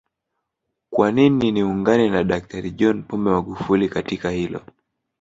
[0.91, 4.61] Kwanini niungane na Daktari John Pombe Magufuli katika hilo